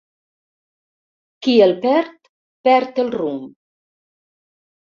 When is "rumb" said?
3.19-3.47